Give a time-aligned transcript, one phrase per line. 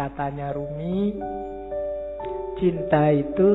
[0.00, 1.12] Katanya Rumi,
[2.56, 3.48] cinta itu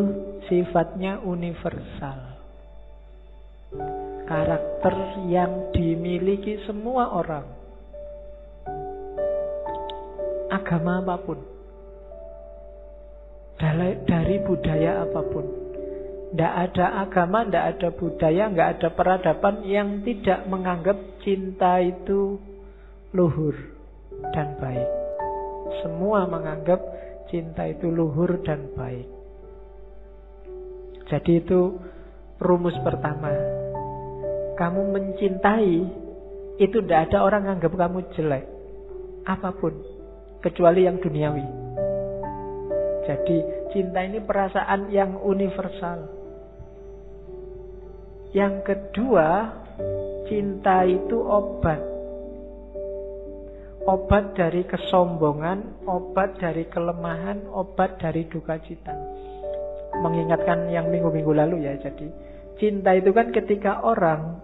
[0.46, 2.38] sifatnya universal.
[4.30, 7.50] Karakter yang dimiliki semua orang.
[10.54, 11.42] Agama apa pun.
[14.06, 15.46] Dari budaya apa pun.
[16.30, 22.38] Tidak ada agama, tidak ada budaya, nggak ada peradaban yang tidak menganggap cinta itu
[23.18, 23.58] luhur
[24.30, 25.05] dan baik.
[25.84, 26.80] Semua menganggap
[27.28, 29.08] cinta itu luhur dan baik.
[31.06, 31.78] Jadi itu
[32.42, 33.32] rumus pertama.
[34.56, 35.76] Kamu mencintai
[36.56, 38.46] itu tidak ada orang anggap kamu jelek.
[39.28, 39.74] Apa pun.
[40.40, 41.46] Kecuali yang duniawi.
[43.06, 43.38] Jadi
[43.74, 46.10] cinta ini perasaan yang universal.
[48.34, 49.28] Yang kedua,
[50.28, 51.95] cinta itu obat.
[53.86, 58.98] Obat dari kesombongan, obat dari kelemahan, obat dari duka cita.
[60.02, 62.10] Mengingatkan yang minggu-minggu lalu ya, jadi
[62.58, 64.42] cinta itu kan ketika orang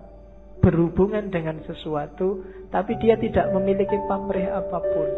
[0.62, 5.10] berhubungan dengan sesuatu, tapi dia tidak memiliki pamrih apa pun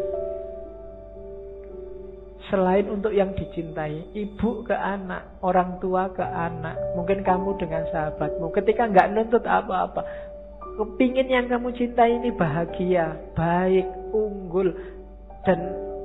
[2.54, 8.52] selain untuk yang dicintai, ibu ke anak, orang tua ke anak, mungkin kamu dengan sahabatmu,
[8.52, 10.04] ketika nggak nuntut apa-apa,
[10.74, 14.70] kepingin yang kamu cintai ini bahagia, baik, unggul,
[15.46, 15.58] dan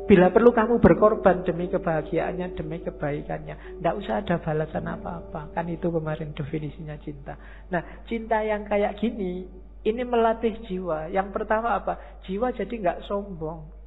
[0.10, 5.90] bila perlu kamu berkorban demi kebahagiaannya, demi kebaikannya, tidak usah ada balasan apa-apa, kan itu
[5.90, 7.38] kemarin definisinya cinta.
[7.70, 9.46] Nah, cinta yang kayak gini,
[9.86, 11.14] ini melatih jiwa.
[11.14, 12.22] Yang pertama apa?
[12.26, 13.80] Jiwa jadi nggak sombong,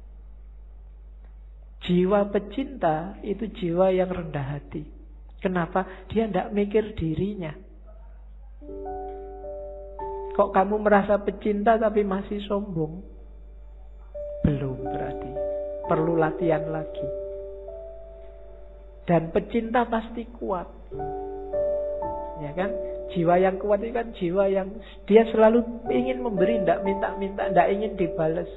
[1.83, 4.87] Jiwa pecinta itu jiwa yang rendah hati.
[5.43, 6.07] Kenapa?
[6.07, 7.51] Dia tidak mikir dirinya.
[10.33, 13.05] Kok kamu merasa pecinta tapi masih sombong?
[14.41, 15.31] Belum berarti.
[15.85, 17.07] Perlu latihan lagi.
[19.05, 20.65] Dan pecinta pasti kuat.
[22.41, 22.71] Ya kan?
[23.13, 24.73] Jiwa yang kuat itu kan jiwa yang
[25.05, 25.61] dia selalu
[25.93, 28.49] ingin memberi, tidak minta-minta, tidak ingin dibalas.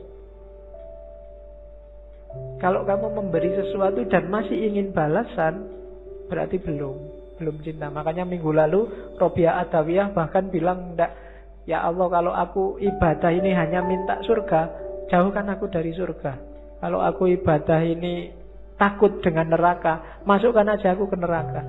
[2.56, 5.68] Kalau kamu memberi sesuatu dan masih ingin balasan,
[6.32, 6.96] berarti belum,
[7.36, 7.92] belum cinta.
[7.92, 11.25] Makanya minggu lalu Robia Adawiyah bahkan bilang ndak,
[11.66, 14.60] ya Allah kalau aku ibadah ini hanya minta surga,
[15.10, 16.32] jauhkan aku dari surga.
[16.80, 18.30] Kalau aku ibadah ini
[18.78, 21.60] takut dengan neraka, masukkan aja aku ke neraka.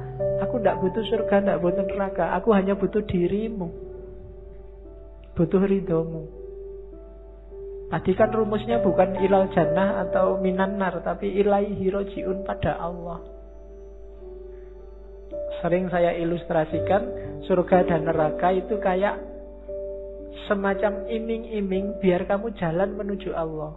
[0.46, 2.38] Aku ndak butuh surga, ndak butuh neraka.
[2.38, 3.74] Aku hanya butuh dirimu.
[5.34, 6.24] Butuh ridhomu.
[7.88, 13.24] Tadi kan rumusnya bukan ilal jannah atau minan nar, tapi ilaihi rojiun pada Allah.
[15.64, 17.02] Sering saya ilustrasikan
[17.47, 19.37] surga dan neraka itu kayak
[20.46, 23.74] semacam iming-iming biar kamu jalan menuju Allah.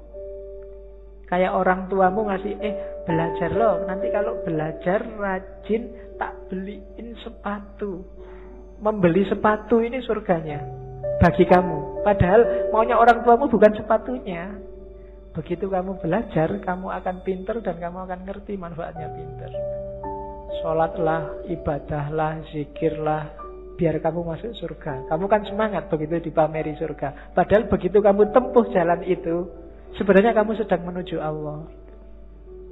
[1.30, 2.74] Kayak orang tuamu ngasih, eh
[3.06, 5.88] belajar loh, nanti kalau belajar rajin
[6.18, 8.02] tak beliin sepatu.
[8.82, 10.58] Membeli sepatu ini surganya
[11.20, 12.02] bagi kamu.
[12.02, 14.58] Padahal maunya orang tuamu bukan sepatunya.
[15.30, 19.50] Begitu kamu belajar, kamu akan pinter dan kamu akan ngerti manfaatnya pinter.
[20.58, 23.39] Sholatlah, ibadahlah, zikirlah,
[23.80, 25.08] biar kamu masuk surga.
[25.08, 27.32] Kamu kan semangat begitu dipameri surga.
[27.32, 29.48] Padahal begitu kamu tempuh jalan itu,
[29.96, 31.64] sebenarnya kamu sedang menuju Allah.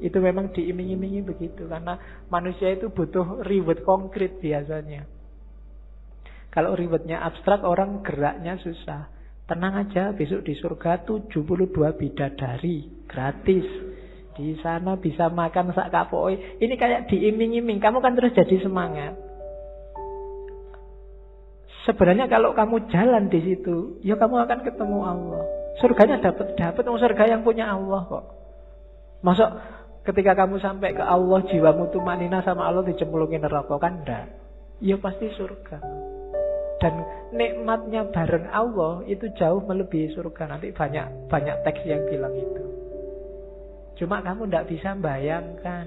[0.04, 1.97] Itu memang diiming-imingi begitu karena
[2.28, 5.08] manusia itu butuh reward konkret biasanya.
[6.52, 9.08] Kalau ribetnya abstrak orang geraknya susah.
[9.48, 13.64] Tenang aja, besok di surga 72 bidadari gratis.
[14.36, 16.60] Di sana bisa makan sak kapoi.
[16.60, 17.80] Ini kayak diiming-iming.
[17.80, 19.28] Kamu kan terus jadi semangat.
[21.87, 25.43] Sebenarnya kalau kamu jalan di situ, ya kamu akan ketemu Allah.
[25.78, 28.25] Surganya dapat dapat surga yang punya Allah kok.
[29.22, 29.50] Masuk
[30.03, 34.27] ketika kamu sampai ke Allah jiwamu tuh manina sama Allah dicemplungin neraka kan enggak.
[34.83, 35.78] Ya pasti surga.
[36.78, 36.94] Dan
[37.34, 40.51] nikmatnya bareng Allah itu jauh melebihi surga.
[40.51, 42.65] Nanti banyak banyak teks yang bilang itu.
[43.98, 45.86] Cuma kamu tidak bisa bayangkan.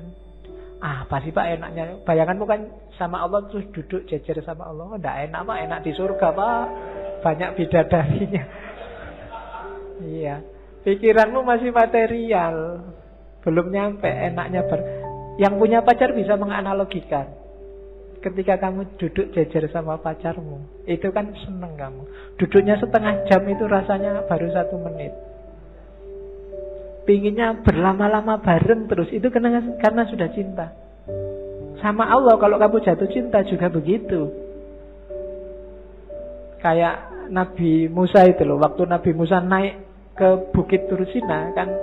[0.82, 2.02] Ah, pasti Pak enaknya.
[2.02, 2.66] Bayanganmu kan
[2.98, 4.98] sama Allah terus duduk jejer sama Allah.
[4.98, 6.66] Tidak enak Pak, enak di surga Pak.
[7.22, 8.44] Banyak bidadarinya.
[10.18, 10.42] iya.
[10.82, 12.82] Pikiranmu masih material.
[13.46, 14.80] Belum nyampe enaknya ber...
[15.38, 17.30] Yang punya pacar bisa menganalogikan
[18.22, 22.06] ketika kamu duduk jajar sama pacarmu, itu kan seneng kamu.
[22.38, 25.10] Duduknya setengah jam itu rasanya baru satu menit.
[27.02, 30.70] Pinginnya berlama-lama bareng terus, itu karena, karena sudah cinta.
[31.82, 34.30] Sama Allah kalau kamu jatuh cinta juga begitu.
[36.62, 39.82] Kayak Nabi Musa itu loh, waktu Nabi Musa naik
[40.14, 41.74] ke Bukit Tursina kan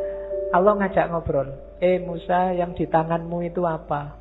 [0.54, 1.50] Allah ngajak ngobrol.
[1.82, 4.14] Eh Musa yang di tanganmu itu apa?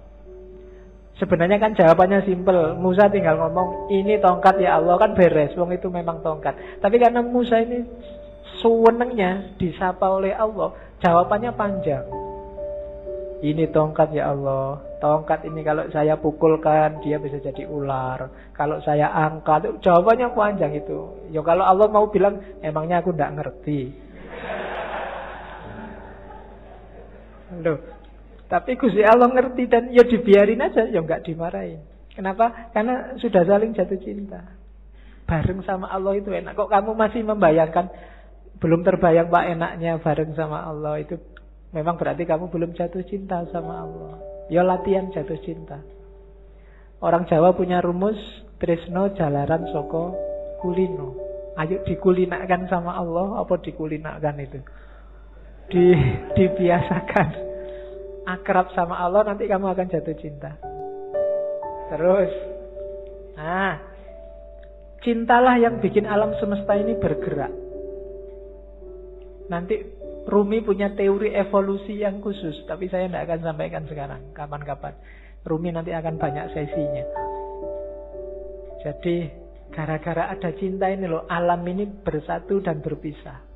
[1.17, 2.77] Sebenarnya kan jawabannya simpel.
[2.77, 5.53] Musa tinggal ngomong, ini tongkat ya Allah kan beres.
[5.57, 6.77] Wong itu memang tongkat.
[6.77, 7.81] Tapi karena Musa ini
[8.59, 10.73] suwenengnya disapa oleh Allah,
[11.03, 12.05] jawabannya panjang.
[13.37, 14.81] Ini tongkat ya Allah.
[14.97, 18.49] Tongkat ini kalau saya pukulkan dia bisa jadi ular.
[18.57, 21.29] Kalau saya angkat, jawabannya panjang itu.
[21.29, 23.93] Ya kalau Allah mau bilang, emangnya aku tidak ngerti.
[27.61, 27.77] Loh,
[28.49, 31.83] tapi Gusti Allah ngerti dan ya dibiarin aja, ya nggak dimarahin.
[32.17, 32.73] Kenapa?
[32.73, 34.41] Karena sudah saling jatuh cinta.
[35.29, 36.57] Bareng sama Allah itu enak.
[36.57, 37.85] Kok kamu masih membayangkan
[38.57, 41.17] belum terbayang pak enaknya bareng sama Allah itu
[41.73, 44.13] memang berarti kamu belum jatuh cinta sama Allah.
[44.47, 45.83] Ya latihan jatuh cinta.
[46.97, 48.17] Orang Jawa punya rumus
[48.57, 50.17] Trisno jalaran soko
[50.65, 51.13] kulino.
[51.57, 54.59] Ayo dikulinakan sama Allah apa dikulinakan itu?
[55.67, 55.85] Di
[56.33, 57.27] dibiasakan
[58.25, 60.57] akrab sama Allah nanti kamu akan jatuh cinta.
[61.87, 62.31] Terus,
[63.39, 63.79] nah,
[65.05, 67.66] cintalah yang bikin alam semesta ini bergerak.
[69.47, 69.75] Nanti
[70.27, 74.93] Rumi punya teori evolusi yang khusus, tapi saya tidak akan sampaikan sekarang, kapan-kapan.
[75.47, 77.05] Rumi nanti akan banyak sesinya.
[78.83, 79.15] Jadi,
[79.71, 83.47] gara-gara ada cinta ini loh, alam ini bersatu dan berpisah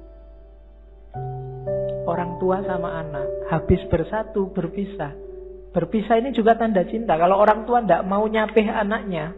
[2.11, 5.15] orang tua sama anak habis bersatu berpisah.
[5.71, 7.15] Berpisah ini juga tanda cinta.
[7.15, 9.31] Kalau orang tua tidak mau nyapih anaknya,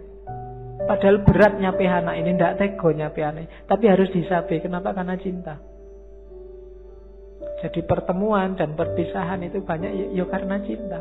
[0.90, 4.66] padahal berat nyapih anak ini, tidak tego nyapih anak, tapi harus disapih.
[4.66, 4.98] Kenapa?
[4.98, 5.62] Karena cinta.
[7.64, 11.00] Jadi pertemuan dan perpisahan itu banyak ya, ya karena cinta.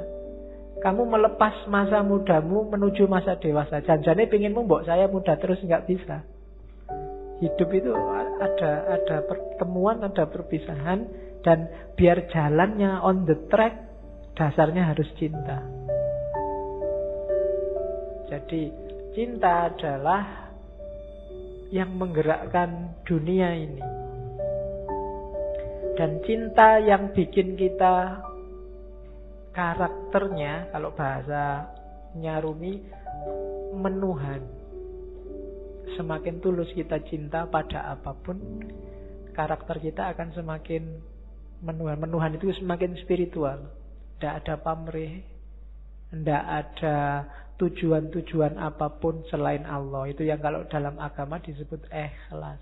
[0.78, 3.82] Kamu melepas masa mudamu menuju masa dewasa.
[3.82, 6.22] Janjane pengen membok saya muda terus nggak bisa.
[7.42, 7.90] Hidup itu
[8.38, 11.06] ada ada pertemuan, ada perpisahan,
[11.42, 11.66] dan
[11.98, 13.74] biar jalannya on the track,
[14.38, 15.66] dasarnya harus cinta.
[18.30, 18.70] Jadi
[19.18, 20.54] cinta adalah
[21.74, 23.82] yang menggerakkan dunia ini.
[25.92, 28.24] Dan cinta yang bikin kita
[29.52, 31.68] karakternya, kalau bahasa
[32.16, 32.80] nyarumi,
[33.76, 34.40] menuhan.
[35.92, 38.40] Semakin tulus kita cinta pada apa pun,
[39.36, 41.00] karakter kita akan semakin
[41.60, 42.00] menuhan.
[42.00, 43.68] Menuhan itu semakin spiritual.
[44.16, 45.20] Tidak ada pamrih.
[46.12, 47.28] Tidak ada
[47.60, 50.08] tujuan-tujuan apa pun selain Allah.
[50.08, 52.60] Itu yang kalau dalam agama disebut ikhlas.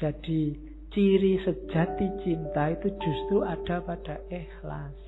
[0.00, 0.56] Jadi
[0.90, 4.98] ciri sejati cinta itu justru ada pada ikhlas.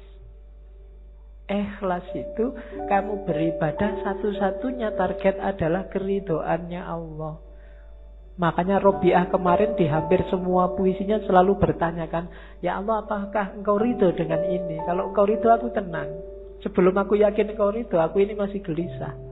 [1.50, 2.54] Ikhlas itu
[2.86, 7.42] kamu beribadah satu-satunya target adalah keridoannya Allah.
[8.32, 12.32] Makanya Robiah kemarin di hampir semua puisinya selalu bertanyakan,
[12.64, 14.80] Ya Allah apakah engkau ridho dengan ini?
[14.88, 16.08] Kalau engkau ridho aku tenang.
[16.64, 19.31] Sebelum aku yakin engkau ridho, aku ini masih gelisah.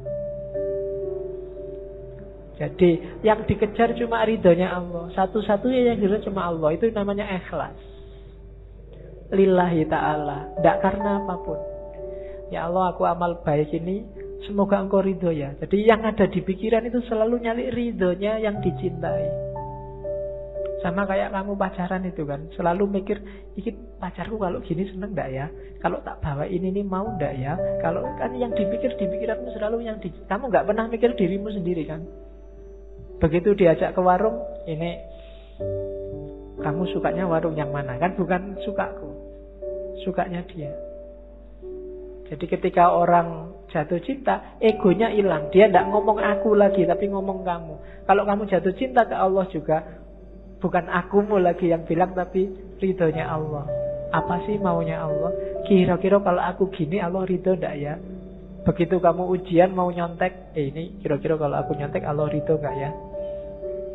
[2.61, 5.09] Jadi yang dikejar cuma ridhonya Allah.
[5.17, 6.77] Satu-satunya yang dikejar cuma Allah.
[6.77, 7.73] Itu namanya ikhlas.
[9.33, 10.61] Lillahi ta'ala.
[10.61, 11.61] Tidak karena apa pun.
[12.53, 14.05] Ya Allah aku amal baik ini
[14.49, 15.53] Semoga engkau ridho ya.
[15.61, 19.29] Jadi yang ada di pikiran itu selalu nyali ridhonya yang dicintai.
[20.81, 22.49] Sama kayak kamu pacaran itu kan.
[22.57, 23.21] Selalu mikir,
[23.53, 25.47] iki pacarku kalau gini seneng ndak ya?
[25.85, 27.53] Kalau tak bawa ini nih mau ndak ya?
[27.85, 30.09] Kalau kan yang dipikir di pikiranmu selalu yang di...
[30.09, 32.01] Kamu nggak pernah mikir dirimu sendiri kan?
[33.21, 34.97] Begitu diajak ke warung, ini
[36.61, 37.97] kamu sukanya warung yang mana?
[38.01, 39.13] Kan bukan sukaku.
[40.05, 40.73] Sukanya dia.
[42.31, 45.51] Jadi ketika orang jatuh cinta, egonya hilang.
[45.51, 47.75] Dia tidak ngomong aku lagi, tapi ngomong kamu.
[48.07, 49.83] Kalau kamu jatuh cinta ke Allah juga,
[50.63, 52.49] bukan akumu lagi yang bilang, tapi
[52.79, 53.67] ridhonya Allah.
[54.11, 55.35] Apa sih maunya Allah?
[55.67, 57.95] Kira-kira kalau aku gini, Allah ridho tidak ya?
[58.61, 62.91] Begitu kamu ujian mau nyontek, eh ini kira-kira kalau aku nyontek, Allah ridho nggak ya?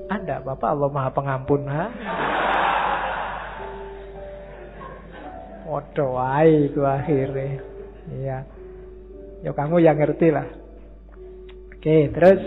[0.06, 1.86] Anda, Bapak Allah Maha Pengampun, ha?
[5.66, 7.58] Waduh, itu akhirnya.
[8.14, 8.38] Iya.
[9.42, 10.46] Ya kamu yang ngerti lah.
[11.74, 12.42] Oke, terus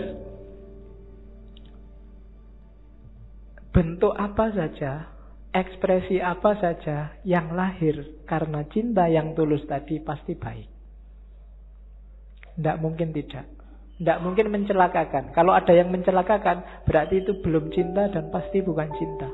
[3.75, 5.11] bentuk apa saja,
[5.51, 10.67] ekspresi apa saja yang lahir karena cinta yang tulus tadi pasti baik.
[12.55, 13.58] Tidak mungkin tidak.
[13.99, 15.35] Tidak mungkin mencelakakan.
[15.35, 19.27] Kalau ada yang mencelakakan, berarti itu belum cinta dan pasti bukan cinta.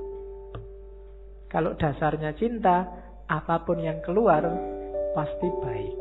[1.54, 2.90] Kalau dasarnya cinta,
[3.30, 4.42] apa pun yang keluar
[5.14, 5.94] pasti baik.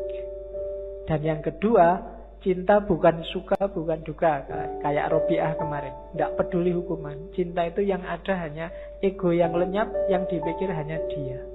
[1.05, 2.01] Dan yang kedua,
[2.41, 4.49] cinta bukan suka, bukan duka.
[4.81, 5.93] Kayak Robiah kemarin.
[6.17, 7.37] Tidak peduli hukuman.
[7.37, 8.73] Cinta itu yang ada hanya
[9.05, 11.54] ego yang lenyap, yang dipikir hanya dia.